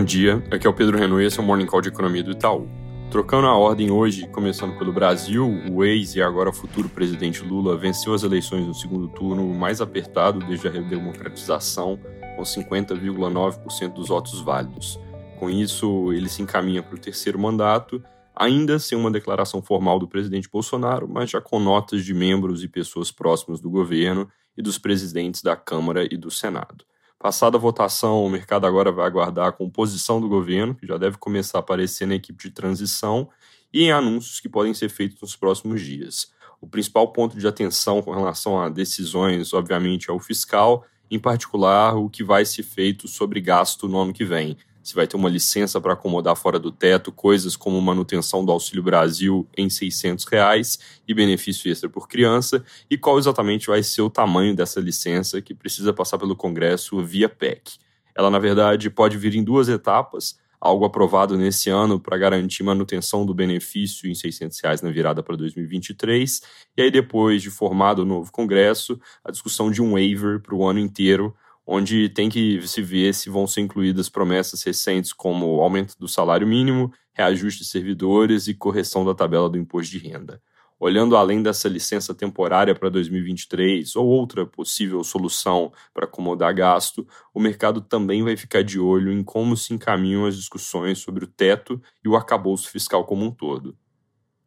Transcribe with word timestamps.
Bom 0.00 0.04
dia, 0.04 0.42
aqui 0.50 0.66
é 0.66 0.70
o 0.70 0.72
Pedro 0.72 0.96
Renault 0.96 1.22
esse 1.22 1.38
é 1.38 1.42
o 1.42 1.44
Morning 1.44 1.66
Call 1.66 1.82
de 1.82 1.90
Economia 1.90 2.22
do 2.22 2.30
Itaú. 2.30 2.66
Trocando 3.10 3.46
a 3.46 3.54
ordem 3.54 3.90
hoje, 3.90 4.26
começando 4.28 4.78
pelo 4.78 4.94
Brasil, 4.94 5.46
o 5.70 5.84
ex 5.84 6.14
e 6.14 6.22
agora 6.22 6.50
futuro 6.54 6.88
presidente 6.88 7.44
Lula 7.44 7.76
venceu 7.76 8.14
as 8.14 8.22
eleições 8.22 8.66
no 8.66 8.72
segundo 8.72 9.08
turno 9.08 9.46
mais 9.52 9.78
apertado 9.82 10.38
desde 10.38 10.66
a 10.66 10.70
redemocratização, 10.70 12.00
com 12.34 12.42
50,9% 12.42 13.92
dos 13.92 14.08
votos 14.08 14.40
válidos. 14.40 14.98
Com 15.38 15.50
isso, 15.50 16.10
ele 16.14 16.30
se 16.30 16.40
encaminha 16.40 16.82
para 16.82 16.96
o 16.96 16.98
terceiro 16.98 17.38
mandato, 17.38 18.02
ainda 18.34 18.78
sem 18.78 18.96
uma 18.96 19.10
declaração 19.10 19.60
formal 19.60 19.98
do 19.98 20.08
presidente 20.08 20.48
Bolsonaro, 20.50 21.06
mas 21.06 21.28
já 21.28 21.42
com 21.42 21.60
notas 21.60 22.06
de 22.06 22.14
membros 22.14 22.64
e 22.64 22.68
pessoas 22.68 23.12
próximas 23.12 23.60
do 23.60 23.68
governo 23.68 24.30
e 24.56 24.62
dos 24.62 24.78
presidentes 24.78 25.42
da 25.42 25.56
Câmara 25.56 26.08
e 26.10 26.16
do 26.16 26.30
Senado. 26.30 26.89
Passada 27.22 27.58
a 27.58 27.60
votação, 27.60 28.24
o 28.24 28.30
mercado 28.30 28.66
agora 28.66 28.90
vai 28.90 29.04
aguardar 29.04 29.46
a 29.46 29.52
composição 29.52 30.22
do 30.22 30.26
governo, 30.26 30.74
que 30.74 30.86
já 30.86 30.96
deve 30.96 31.18
começar 31.18 31.58
a 31.58 31.60
aparecer 31.60 32.06
na 32.06 32.14
equipe 32.14 32.42
de 32.42 32.50
transição, 32.50 33.28
e 33.70 33.82
em 33.82 33.92
anúncios 33.92 34.40
que 34.40 34.48
podem 34.48 34.72
ser 34.72 34.88
feitos 34.88 35.20
nos 35.20 35.36
próximos 35.36 35.82
dias. 35.82 36.32
O 36.62 36.66
principal 36.66 37.12
ponto 37.12 37.36
de 37.36 37.46
atenção 37.46 38.00
com 38.00 38.10
relação 38.10 38.58
a 38.58 38.70
decisões, 38.70 39.52
obviamente, 39.52 40.08
é 40.08 40.12
o 40.14 40.18
fiscal, 40.18 40.86
em 41.10 41.18
particular 41.18 41.94
o 41.94 42.08
que 42.08 42.24
vai 42.24 42.46
ser 42.46 42.62
feito 42.62 43.06
sobre 43.06 43.38
gasto 43.38 43.86
no 43.86 43.98
ano 43.98 44.14
que 44.14 44.24
vem 44.24 44.56
se 44.90 44.94
vai 44.94 45.06
ter 45.06 45.16
uma 45.16 45.28
licença 45.28 45.80
para 45.80 45.92
acomodar 45.92 46.36
fora 46.36 46.58
do 46.58 46.70
teto 46.70 47.12
coisas 47.12 47.56
como 47.56 47.80
manutenção 47.80 48.44
do 48.44 48.50
Auxílio 48.50 48.82
Brasil 48.82 49.48
em 49.56 49.70
600 49.70 50.24
reais 50.24 50.78
e 51.06 51.14
benefício 51.14 51.70
extra 51.70 51.88
por 51.88 52.08
criança, 52.08 52.64
e 52.90 52.98
qual 52.98 53.18
exatamente 53.18 53.68
vai 53.68 53.82
ser 53.82 54.02
o 54.02 54.10
tamanho 54.10 54.54
dessa 54.54 54.80
licença 54.80 55.40
que 55.40 55.54
precisa 55.54 55.92
passar 55.92 56.18
pelo 56.18 56.36
Congresso 56.36 57.02
via 57.02 57.28
PEC. 57.28 57.78
Ela, 58.14 58.30
na 58.30 58.38
verdade, 58.38 58.90
pode 58.90 59.16
vir 59.16 59.34
em 59.36 59.44
duas 59.44 59.68
etapas, 59.68 60.38
algo 60.60 60.84
aprovado 60.84 61.38
nesse 61.38 61.70
ano 61.70 61.98
para 61.98 62.18
garantir 62.18 62.62
manutenção 62.62 63.24
do 63.24 63.32
benefício 63.32 64.10
em 64.10 64.14
600 64.14 64.60
reais 64.60 64.82
na 64.82 64.90
virada 64.90 65.22
para 65.22 65.36
2023, 65.36 66.42
e 66.76 66.82
aí 66.82 66.90
depois 66.90 67.40
de 67.40 67.50
formado 67.50 68.02
o 68.02 68.04
novo 68.04 68.30
Congresso, 68.30 69.00
a 69.24 69.30
discussão 69.30 69.70
de 69.70 69.80
um 69.80 69.92
waiver 69.92 70.40
para 70.40 70.54
o 70.54 70.66
ano 70.66 70.80
inteiro, 70.80 71.34
onde 71.72 72.08
tem 72.08 72.28
que 72.28 72.60
se 72.66 72.82
ver 72.82 73.14
se 73.14 73.30
vão 73.30 73.46
ser 73.46 73.60
incluídas 73.60 74.08
promessas 74.08 74.60
recentes 74.64 75.12
como 75.12 75.60
aumento 75.60 75.94
do 75.96 76.08
salário 76.08 76.44
mínimo, 76.44 76.92
reajuste 77.12 77.60
de 77.60 77.68
servidores 77.68 78.48
e 78.48 78.54
correção 78.54 79.04
da 79.04 79.14
tabela 79.14 79.48
do 79.48 79.56
imposto 79.56 79.92
de 79.96 79.98
renda. 79.98 80.42
Olhando 80.80 81.16
além 81.16 81.40
dessa 81.40 81.68
licença 81.68 82.12
temporária 82.12 82.74
para 82.74 82.88
2023 82.88 83.94
ou 83.94 84.04
outra 84.04 84.44
possível 84.44 85.04
solução 85.04 85.72
para 85.94 86.06
acomodar 86.06 86.52
gasto, 86.52 87.06
o 87.32 87.38
mercado 87.38 87.80
também 87.80 88.24
vai 88.24 88.36
ficar 88.36 88.64
de 88.64 88.80
olho 88.80 89.12
em 89.12 89.22
como 89.22 89.56
se 89.56 89.72
encaminham 89.72 90.26
as 90.26 90.34
discussões 90.34 90.98
sobre 90.98 91.22
o 91.24 91.28
teto 91.28 91.80
e 92.04 92.08
o 92.08 92.16
arcabouço 92.16 92.68
fiscal 92.68 93.04
como 93.04 93.24
um 93.24 93.30
todo. 93.30 93.76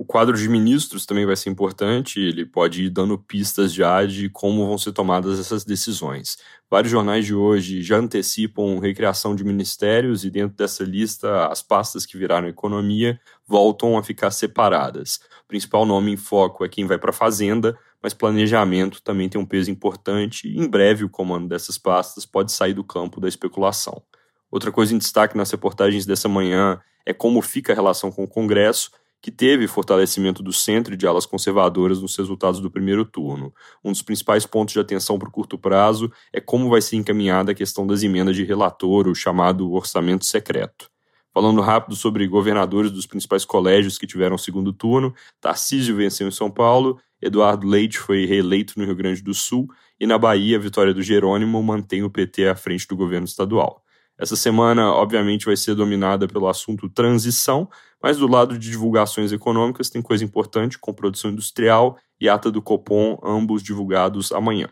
O 0.00 0.04
quadro 0.06 0.34
de 0.34 0.48
ministros 0.48 1.04
também 1.04 1.26
vai 1.26 1.36
ser 1.36 1.50
importante, 1.50 2.18
ele 2.18 2.46
pode 2.46 2.84
ir 2.84 2.88
dando 2.88 3.18
pistas 3.18 3.70
já 3.70 4.02
de 4.06 4.30
como 4.30 4.66
vão 4.66 4.78
ser 4.78 4.92
tomadas 4.92 5.38
essas 5.38 5.62
decisões. 5.62 6.38
Vários 6.70 6.90
jornais 6.90 7.26
de 7.26 7.34
hoje 7.34 7.82
já 7.82 7.98
antecipam 7.98 8.78
recriação 8.78 9.36
de 9.36 9.44
ministérios 9.44 10.24
e 10.24 10.30
dentro 10.30 10.56
dessa 10.56 10.84
lista 10.84 11.48
as 11.48 11.60
pastas 11.60 12.06
que 12.06 12.16
viraram 12.16 12.48
economia 12.48 13.20
voltam 13.46 13.98
a 13.98 14.02
ficar 14.02 14.30
separadas. 14.30 15.20
O 15.44 15.48
principal 15.48 15.84
nome 15.84 16.12
em 16.12 16.16
foco 16.16 16.64
é 16.64 16.68
quem 16.70 16.86
vai 16.86 16.96
para 16.96 17.10
a 17.10 17.12
fazenda, 17.12 17.78
mas 18.02 18.14
planejamento 18.14 19.02
também 19.02 19.28
tem 19.28 19.38
um 19.38 19.44
peso 19.44 19.70
importante 19.70 20.48
e 20.48 20.58
em 20.58 20.66
breve 20.66 21.04
o 21.04 21.10
comando 21.10 21.46
dessas 21.46 21.76
pastas 21.76 22.24
pode 22.24 22.52
sair 22.52 22.72
do 22.72 22.82
campo 22.82 23.20
da 23.20 23.28
especulação. 23.28 24.02
Outra 24.50 24.72
coisa 24.72 24.94
em 24.94 24.98
destaque 24.98 25.36
nas 25.36 25.50
reportagens 25.50 26.06
dessa 26.06 26.26
manhã 26.26 26.80
é 27.04 27.12
como 27.12 27.42
fica 27.42 27.74
a 27.74 27.76
relação 27.76 28.10
com 28.10 28.24
o 28.24 28.28
Congresso 28.28 28.90
que 29.22 29.30
teve 29.30 29.66
fortalecimento 29.66 30.42
do 30.42 30.52
centro 30.52 30.94
e 30.94 30.96
de 30.96 31.06
alas 31.06 31.26
conservadoras 31.26 32.00
nos 32.00 32.16
resultados 32.16 32.60
do 32.60 32.70
primeiro 32.70 33.04
turno. 33.04 33.52
Um 33.84 33.92
dos 33.92 34.02
principais 34.02 34.46
pontos 34.46 34.72
de 34.72 34.80
atenção 34.80 35.18
para 35.18 35.28
o 35.28 35.32
curto 35.32 35.58
prazo 35.58 36.10
é 36.32 36.40
como 36.40 36.70
vai 36.70 36.80
ser 36.80 36.96
encaminhada 36.96 37.52
a 37.52 37.54
questão 37.54 37.86
das 37.86 38.02
emendas 38.02 38.34
de 38.34 38.44
relator, 38.44 39.06
o 39.08 39.14
chamado 39.14 39.70
orçamento 39.72 40.24
secreto. 40.24 40.90
Falando 41.32 41.60
rápido 41.60 41.94
sobre 41.94 42.26
governadores 42.26 42.90
dos 42.90 43.06
principais 43.06 43.44
colégios 43.44 43.96
que 43.96 44.06
tiveram 44.06 44.36
segundo 44.36 44.72
turno, 44.72 45.14
Tarcísio 45.40 45.94
venceu 45.94 46.26
em 46.26 46.32
São 46.32 46.50
Paulo, 46.50 46.98
Eduardo 47.22 47.68
Leite 47.68 47.98
foi 47.98 48.24
reeleito 48.24 48.74
no 48.76 48.84
Rio 48.84 48.96
Grande 48.96 49.22
do 49.22 49.34
Sul 49.34 49.68
e 49.98 50.06
na 50.06 50.18
Bahia 50.18 50.56
a 50.56 50.60
vitória 50.60 50.94
do 50.94 51.02
Jerônimo 51.02 51.62
mantém 51.62 52.02
o 52.02 52.10
PT 52.10 52.48
à 52.48 52.56
frente 52.56 52.88
do 52.88 52.96
governo 52.96 53.26
estadual. 53.26 53.84
Essa 54.20 54.36
semana, 54.36 54.92
obviamente, 54.92 55.46
vai 55.46 55.56
ser 55.56 55.74
dominada 55.74 56.28
pelo 56.28 56.46
assunto 56.46 56.90
transição, 56.90 57.66
mas 58.02 58.18
do 58.18 58.28
lado 58.28 58.58
de 58.58 58.68
divulgações 58.68 59.32
econômicas 59.32 59.88
tem 59.88 60.02
coisa 60.02 60.22
importante, 60.22 60.78
com 60.78 60.92
produção 60.92 61.30
industrial 61.30 61.96
e 62.20 62.28
ata 62.28 62.50
do 62.50 62.60
Copom, 62.60 63.18
ambos 63.24 63.62
divulgados 63.62 64.30
amanhã. 64.30 64.68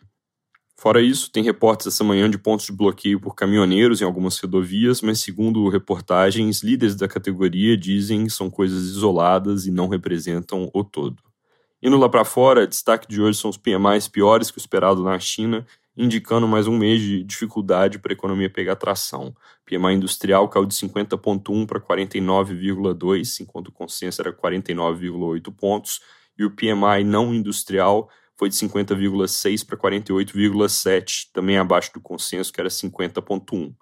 Fora 0.77 1.01
isso, 1.01 1.33
tem 1.33 1.43
reportes 1.43 1.87
essa 1.87 2.05
manhã 2.05 2.29
de 2.29 2.37
pontos 2.37 2.67
de 2.67 2.73
bloqueio 2.73 3.19
por 3.19 3.35
caminhoneiros 3.35 4.03
em 4.03 4.05
algumas 4.05 4.39
rodovias, 4.39 5.01
mas 5.01 5.21
segundo 5.21 5.67
reportagens, 5.71 6.63
líderes 6.63 6.95
da 6.95 7.09
categoria 7.09 7.75
dizem 7.75 8.25
que 8.25 8.31
são 8.31 8.51
coisas 8.51 8.85
isoladas 8.85 9.67
e 9.67 9.71
não 9.71 9.89
representam 9.89 10.71
o 10.75 10.85
todo. 10.85 11.23
Indo 11.83 11.97
lá 11.97 12.09
para 12.09 12.25
fora, 12.25 12.67
destaque 12.67 13.09
de 13.09 13.23
hoje 13.23 13.39
são 13.39 13.49
os 13.49 13.57
PMIs 13.57 14.09
piores 14.09 14.51
que 14.51 14.59
o 14.59 14.61
esperado 14.61 15.03
na 15.03 15.19
China 15.19 15.67
indicando 15.99 16.47
mais 16.47 16.69
um 16.69 16.79
mês 16.79 17.01
de 17.01 17.25
dificuldade 17.25 17.99
para 17.99 18.13
a 18.13 18.15
economia 18.15 18.49
pegar 18.49 18.77
tração. 18.77 19.35
PMI 19.67 19.95
industrial 19.95 20.49
caiu 20.49 20.65
de 20.65 20.73
50,1 20.73 21.67
para 21.67 21.81
49,2, 21.81 23.41
enquanto 23.41 23.69
o 23.69 23.73
consenso 23.73 24.23
era 24.23 24.33
49,8 24.33 25.53
pontos, 25.53 26.01
e 26.39 26.45
o 26.45 26.51
PMI 26.53 27.03
não 27.05 27.35
industrial 27.35 28.09
foi 28.37 28.49
de 28.49 28.55
50,6 28.55 29.67
para 29.67 29.77
48,7, 29.77 31.31
também 31.33 31.59
abaixo 31.59 31.93
do 31.93 32.01
consenso, 32.01 32.53
que 32.53 32.61
era 32.61 32.71
50,1. 32.71 33.75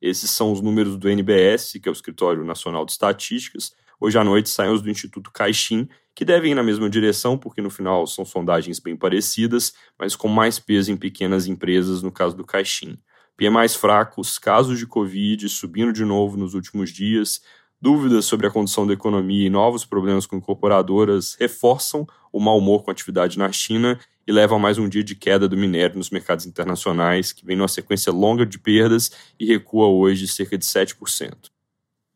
Esses 0.00 0.30
são 0.30 0.52
os 0.52 0.60
números 0.60 0.96
do 0.96 1.08
NBS, 1.08 1.72
que 1.82 1.88
é 1.88 1.90
o 1.90 1.92
Escritório 1.92 2.44
Nacional 2.44 2.84
de 2.84 2.92
Estatísticas. 2.92 3.72
Hoje 3.98 4.16
à 4.16 4.22
noite 4.22 4.48
saem 4.48 4.72
os 4.72 4.80
do 4.80 4.90
Instituto 4.90 5.32
Caixin, 5.32 5.88
que 6.14 6.24
devem 6.24 6.52
ir 6.52 6.54
na 6.54 6.62
mesma 6.62 6.88
direção, 6.88 7.36
porque 7.36 7.60
no 7.60 7.70
final 7.70 8.06
são 8.06 8.24
sondagens 8.24 8.78
bem 8.78 8.96
parecidas, 8.96 9.72
mas 9.98 10.14
com 10.14 10.28
mais 10.28 10.58
peso 10.58 10.92
em 10.92 10.96
pequenas 10.96 11.46
empresas, 11.46 12.02
no 12.02 12.12
caso 12.12 12.36
do 12.36 12.44
Caixin. 12.44 12.96
PMIs 13.36 13.74
fracos, 13.74 14.38
casos 14.38 14.78
de 14.78 14.86
Covid 14.86 15.48
subindo 15.48 15.92
de 15.92 16.04
novo 16.04 16.36
nos 16.36 16.54
últimos 16.54 16.90
dias, 16.90 17.40
dúvidas 17.80 18.26
sobre 18.26 18.46
a 18.46 18.50
condição 18.50 18.86
da 18.86 18.92
economia 18.92 19.46
e 19.46 19.50
novos 19.50 19.84
problemas 19.84 20.24
com 20.24 20.36
incorporadoras 20.36 21.36
reforçam 21.38 22.06
o 22.32 22.40
mau 22.40 22.58
humor 22.58 22.84
com 22.84 22.90
a 22.90 22.92
atividade 22.92 23.36
na 23.36 23.50
China 23.50 23.98
e 24.26 24.32
levam 24.32 24.56
a 24.56 24.60
mais 24.60 24.78
um 24.78 24.88
dia 24.88 25.04
de 25.04 25.14
queda 25.14 25.48
do 25.48 25.56
minério 25.56 25.98
nos 25.98 26.10
mercados 26.10 26.46
internacionais, 26.46 27.32
que 27.32 27.44
vem 27.44 27.56
numa 27.56 27.68
sequência 27.68 28.12
longa 28.12 28.46
de 28.46 28.58
perdas 28.58 29.10
e 29.38 29.44
recua 29.44 29.88
hoje 29.88 30.26
cerca 30.28 30.56
de 30.56 30.64
7%. 30.64 31.53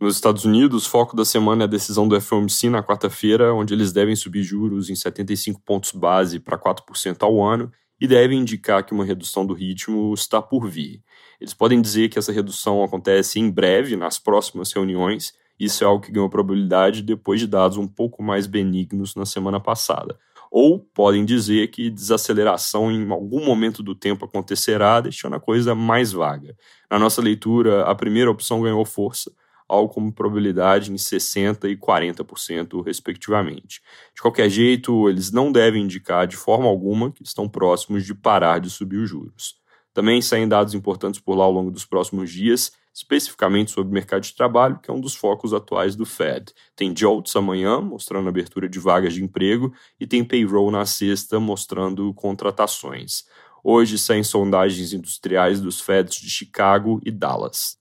Nos 0.01 0.15
Estados 0.15 0.45
Unidos, 0.45 0.87
o 0.87 0.91
foco 0.91 1.17
da 1.17 1.25
semana 1.25 1.65
é 1.65 1.67
a 1.67 1.69
decisão 1.69 2.07
do 2.07 2.21
FOMC 2.21 2.71
na 2.71 2.85
quarta-feira, 2.85 3.53
onde 3.53 3.75
eles 3.75 3.93
devem 3.93 4.15
subir 4.15 4.45
juros 4.45 4.89
em 4.89 4.95
75 4.95 5.61
pontos 5.61 5.91
base 5.91 6.39
para 6.39 6.57
4% 6.57 7.17
ao 7.23 7.43
ano 7.45 7.73
e 8.01 8.07
devem 8.07 8.39
indicar 8.39 8.85
que 8.85 8.93
uma 8.93 9.05
redução 9.05 9.45
do 9.45 9.53
ritmo 9.53 10.15
está 10.15 10.41
por 10.41 10.69
vir. 10.69 11.03
Eles 11.41 11.53
podem 11.53 11.83
dizer 11.83 12.09
que 12.09 12.17
essa 12.17 12.31
redução 12.31 12.85
acontece 12.85 13.41
em 13.41 13.51
breve, 13.51 13.97
nas 13.97 14.21
próximas 14.21 14.73
reuniões, 14.73 15.33
isso 15.59 15.83
é 15.83 15.87
algo 15.89 16.05
que 16.05 16.13
ganhou 16.13 16.31
probabilidade 16.31 17.03
depois 17.03 17.41
de 17.41 17.49
dados 17.49 17.77
um 17.77 17.89
pouco 17.89 18.23
mais 18.23 18.47
benignos 18.47 19.17
na 19.17 19.27
semana 19.27 19.59
passada. 19.59 20.17
Ou 20.49 20.79
podem 20.79 21.25
dizer 21.25 21.73
que 21.73 21.91
desaceleração 21.91 22.89
em 22.93 23.11
algum 23.11 23.45
momento 23.45 23.83
do 23.83 23.97
tempo 23.97 24.25
acontecerá, 24.25 25.01
deixando 25.01 25.35
a 25.35 25.41
coisa 25.41 25.75
mais 25.75 26.13
vaga. 26.13 26.57
Na 26.89 27.01
nossa 27.01 27.21
leitura, 27.21 27.83
a 27.83 27.95
primeira 27.97 28.31
opção 28.31 28.63
ganhou 28.63 28.85
força, 28.85 29.33
algo 29.69 29.93
como 29.93 30.13
probabilidade 30.13 30.91
em 30.91 30.97
60% 30.97 31.71
e 31.71 31.77
40%, 31.77 32.83
respectivamente. 32.85 33.83
De 34.15 34.23
qualquer 34.23 34.49
jeito, 34.49 35.09
eles 35.09 35.31
não 35.31 35.53
devem 35.53 35.83
indicar 35.83 36.27
de 36.27 36.37
forma 36.37 36.67
alguma 36.67 37.13
que 37.13 37.23
estão 37.23 37.49
próximos 37.49 38.05
de 38.07 38.15
parar 38.15 38.59
de 38.61 38.71
subir 38.71 38.99
os 38.99 39.11
juros. 39.11 39.57
Também 39.93 40.23
saem 40.23 40.49
dados 40.49 40.75
importantes 40.75 41.21
por 41.21 41.37
lá 41.37 41.45
ao 41.45 41.53
longo 41.53 41.71
dos 41.71 41.85
próximos 41.85 42.31
dias, 42.31 42.73
especificamente 42.95 43.71
sobre 43.71 43.91
o 43.91 43.95
mercado 43.95 44.23
de 44.23 44.35
trabalho, 44.35 44.79
que 44.81 44.91
é 44.91 44.95
um 44.95 45.01
dos 45.01 45.15
focos 45.15 45.55
atuais 45.55 45.95
do 45.95 46.05
Fed. 46.05 46.53
Tem 46.75 46.95
JOLTS 46.97 47.37
amanhã, 47.37 47.81
mostrando 47.81 48.27
a 48.27 48.29
abertura 48.29 48.69
de 48.69 48.79
vagas 48.79 49.15
de 49.15 49.23
emprego, 49.23 49.73
e 49.99 50.07
tem 50.07 50.25
payroll 50.25 50.71
na 50.71 50.85
sexta, 50.85 51.39
mostrando 51.39 52.13
contratações. 52.15 53.25
Hoje 53.63 53.99
saem 53.99 54.23
sondagens 54.23 54.93
industriais 54.93 55.61
dos 55.61 55.81
Feds 55.81 56.17
de 56.17 56.31
Chicago 56.31 57.01
e 57.05 57.11
Dallas. 57.11 57.78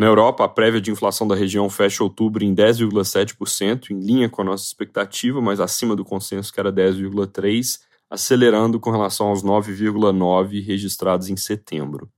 Na 0.00 0.06
Europa, 0.06 0.44
a 0.44 0.48
prévia 0.48 0.80
de 0.80 0.90
inflação 0.90 1.28
da 1.28 1.34
região 1.34 1.68
fecha 1.68 2.02
outubro 2.02 2.42
em 2.42 2.54
10,7%, 2.54 3.90
em 3.90 4.00
linha 4.00 4.30
com 4.30 4.40
a 4.40 4.44
nossa 4.46 4.64
expectativa, 4.64 5.42
mas 5.42 5.60
acima 5.60 5.94
do 5.94 6.06
consenso 6.06 6.50
que 6.50 6.58
era 6.58 6.72
10,3%, 6.72 7.80
acelerando 8.08 8.80
com 8.80 8.90
relação 8.90 9.26
aos 9.26 9.42
9,9% 9.42 10.64
registrados 10.64 11.28
em 11.28 11.36
setembro. 11.36 12.08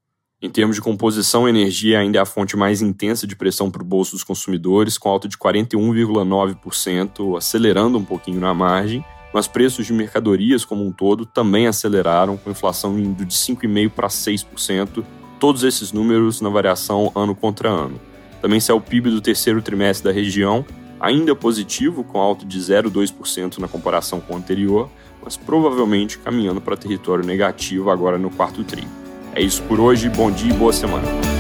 Em 0.41 0.49
termos 0.49 0.77
de 0.77 0.83
composição, 0.83 1.47
a 1.47 1.51
energia 1.51 1.99
ainda 1.99 2.19
é 2.19 2.23
a 2.23 2.25
fonte 2.25 2.57
mais 2.57 2.81
intensa 2.81 3.27
de 3.27 3.35
pressão 3.35 3.69
para 3.69 3.83
o 3.83 3.85
bolso 3.85 4.13
dos 4.13 4.23
consumidores, 4.23 4.97
com 4.97 5.09
alta 5.09 5.27
de 5.27 5.37
41,9%, 5.37 7.37
acelerando 7.37 7.99
um 7.99 8.05
pouquinho 8.05 8.39
na 8.39 8.55
margem, 8.55 9.05
mas 9.35 9.49
preços 9.49 9.85
de 9.85 9.93
mercadorias 9.93 10.65
como 10.65 10.87
um 10.87 10.93
todo 10.93 11.27
também 11.27 11.67
aceleraram, 11.67 12.37
com 12.37 12.49
inflação 12.49 12.97
indo 12.97 13.25
de 13.25 13.35
5,5% 13.35 13.91
para 13.91 14.07
6%, 14.07 15.05
todos 15.43 15.65
esses 15.65 15.91
números 15.91 16.41
na 16.41 16.49
variação 16.49 17.11
ano 17.17 17.35
contra 17.35 17.69
ano. 17.69 18.01
Também 18.41 18.61
saiu 18.61 18.77
o 18.77 18.81
PIB 18.81 19.11
do 19.11 19.21
terceiro 19.21 19.61
trimestre 19.61 20.09
da 20.09 20.15
região, 20.15 20.65
ainda 21.01 21.35
positivo, 21.35 22.05
com 22.05 22.21
alta 22.21 22.47
de 22.47 22.61
0,2% 22.61 23.59
na 23.59 23.67
comparação 23.67 24.21
com 24.21 24.35
o 24.35 24.37
anterior, 24.37 24.89
mas 25.21 25.37
provavelmente 25.37 26.17
caminhando 26.17 26.61
para 26.61 26.77
território 26.77 27.27
negativo 27.27 27.91
agora 27.91 28.19
no 28.19 28.31
quarto 28.31 28.63
trimestre. 28.63 28.97
É 29.35 29.43
isso 29.43 29.61
por 29.65 29.81
hoje, 29.81 30.09
bom 30.09 30.31
dia 30.31 30.53
e 30.53 30.57
boa 30.57 30.73
semana. 30.73 31.32